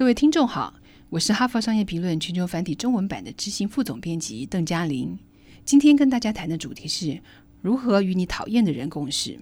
[0.00, 0.72] 各位听众好，
[1.10, 5.18] 我是哈佛商业评论全球繁体中文版的执行副总编辑邓嘉玲。
[5.66, 7.20] 今天跟大家谈的主题是
[7.60, 9.38] 如何与你讨厌的人共事。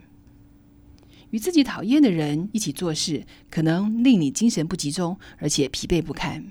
[1.31, 6.45] 与自己讨厌的人一起做事，可能令你精神不集中，而且疲惫不堪。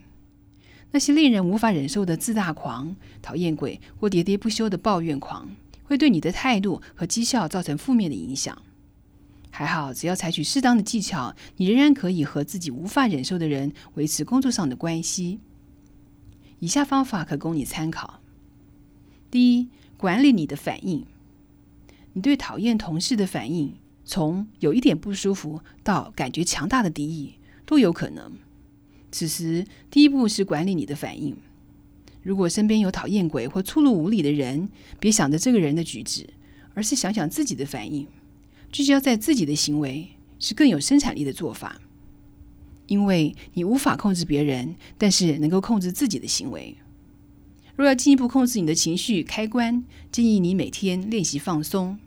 [0.91, 5.49] 那些令人无法忍受的自大狂、讨厌鬼或喋喋不休的抱怨狂，
[5.83, 8.57] 会对你的态度和绩效造成负面的影响。
[9.57, 15.39] 还好，只要采取适当的技巧，你仍然可以和自己无法忍受的人维持工作上的关系。
[16.59, 18.19] 以下方法可供你参考：
[19.32, 21.07] 第一，管理你的反应。
[22.13, 23.73] 你对讨厌同事的反应，
[24.05, 27.33] 从有一点不舒服到感觉强大的敌意，
[27.65, 28.33] 都有可能。
[29.11, 31.35] 此时，第一步是管理你的反应。
[32.21, 36.30] 如果身边有讨厌鬼或粗鲁无礼的人，别想着这个人的举止，
[36.75, 38.05] 而是想想自己的反应。
[38.77, 41.81] 聚焦在自己的行为是更有生产力的做法，
[42.85, 46.77] 因为你无法控制别人，但是能够控制自己的行为。
[47.75, 51.97] 若要进一步控制你的情绪开关，建议你每天练习放松，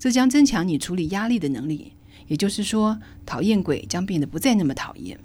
[0.00, 1.92] 这将增强你处理压力的能力。
[2.26, 5.20] 也就是说，讨厌鬼将变得不再那么讨厌。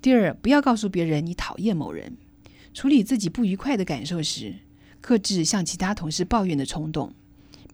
[0.00, 2.16] 第二，不要告诉别人你讨厌某人。
[2.72, 4.54] 处理自己不愉快的感受时，
[5.00, 7.12] 克制向其他同事抱怨的冲动。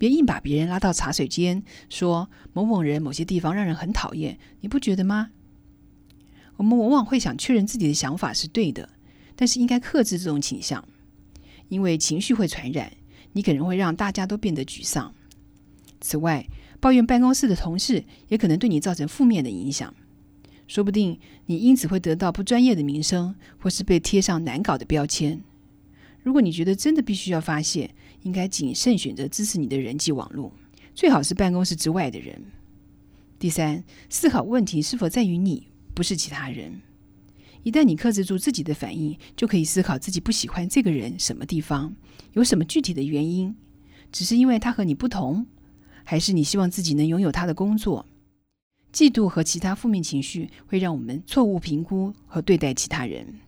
[0.01, 5.29] 别硬把别人拉到茶水间，说某某人某些地方让人很讨厌，你不觉得吗？
[6.57, 8.89] 我们往往会想确认自己的想法是对的，
[9.37, 10.83] 但是应该克制这种倾向，
[11.69, 12.91] 因为情绪会传染，
[13.33, 15.15] 你可能会让大家都变得沮丧。
[16.01, 16.47] 此外，
[16.81, 19.95] 抱怨办公室的同事也可能对你造成负面的影响，
[20.67, 25.43] 说不定你因此会得到不专业的名声，或是被贴上难搞的标签。
[26.23, 30.53] 如果你觉得真的必须要发泄，应该谨慎选择支持你的人际网络，
[30.95, 32.43] 最好是办公室之外的人。
[33.39, 36.83] 第三，思考问题是否在于你，不是其他人。
[37.63, 41.95] 一旦你克制住自己的反应，就可以思考自己不喜欢这个人什么地方，
[42.33, 43.55] 有什么具体的原因，
[44.13, 45.47] 只是因为他和你不同，
[46.05, 48.07] 还是你希望自己能拥有他的工作？
[48.93, 53.41] 嫉妒和其他负面情绪会让我们错误评估和对待其他人。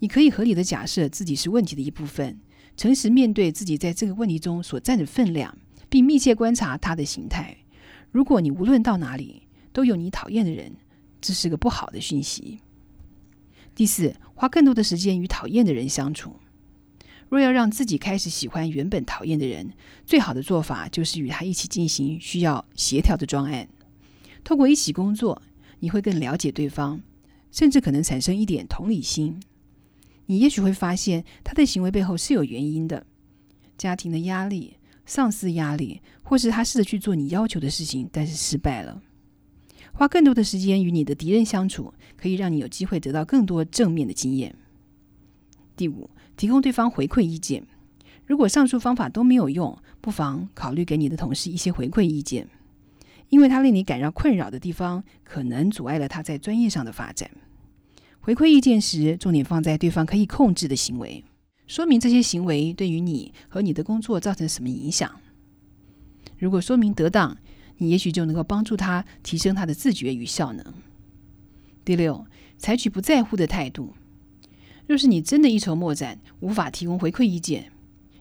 [0.00, 2.40] 你可以合理的假设自己是问题的一部分。
[2.76, 5.56] 诚实面对自己在这个问题中所占的分量，
[5.88, 7.56] 并密切观察他的形态。
[8.10, 10.72] 如果你无论到哪里都有你讨厌的人，
[11.20, 12.60] 这是个不好的讯息。
[13.74, 16.36] 第四，花更多的时间与讨厌的人相处。
[17.28, 19.72] 若要让自己开始喜欢原本讨厌的人，
[20.04, 23.68] 最好的做法就是与他一起进行需要协调的专案。
[24.44, 25.40] 透过一起工作，
[25.78, 27.00] 你会更了解对方，
[27.50, 29.40] 甚至可能产生一点同理心。
[30.32, 33.04] 你也许会发现，他的行为背后是有原因的：
[33.76, 39.02] 家庭的压力、上司压力，或是他试着去做你要求的事情，但是失败了。
[39.92, 44.56] 花更多的时间与你的敌人相处，可以让你有机会得到更多正面的经验。
[45.76, 47.66] 第五，提供对方回馈意见。
[48.26, 52.48] 如果上述方法都没有用，不妨考虑给你的同事一些回馈意见，
[53.28, 57.30] 因为他令你感到困扰的地方，可能阻碍了他在专业上的发展。
[58.24, 61.24] 回馈意见时，重点放在对方可以控制的行为，
[61.66, 65.10] 说明这些行为对于你和你的工作造成什么影响。
[66.38, 67.36] 如果说明得当，
[67.78, 70.64] 你也许就能够帮助他提升他的自觉与效能。
[71.84, 72.24] 第六，
[72.58, 73.92] 采取不在乎的态度。
[74.86, 77.72] 若是你真的一筹莫展，无法提供回馈意见，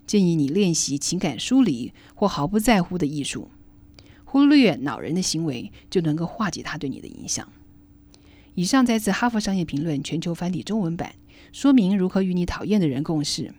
[0.07, 3.51] 建议你练习情感疏离或毫不在乎的艺术，
[4.25, 7.47] 忽略恼人的行为，就能够化解他对你的影响。
[8.55, 11.15] 以上摘自《哈佛商业评论》全球繁体中文版，
[11.53, 13.53] 说明如何与你讨厌的人共事。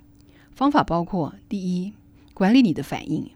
[0.51, 1.95] 方法包括：第一，
[2.35, 3.31] 管理你的反应；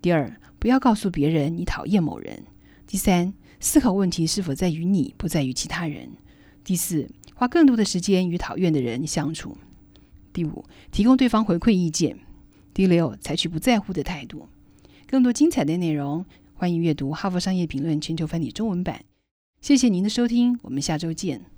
[0.00, 2.44] 第二，不要告诉别人你讨厌某人；
[2.86, 6.08] 第三，思考问题是否在于你，不在于其他人；
[6.64, 9.58] 第四，花更多的时间与讨厌的人相处；
[10.32, 12.16] 第五，提供对方回馈意见；
[12.72, 14.48] 第六，采取不在乎的态度。
[15.06, 16.24] 更多精彩的内容，
[16.54, 19.04] 欢迎阅读《哈佛商业评论》全球繁体中文版。
[19.62, 21.51] 谢谢您的收听，我们下周见。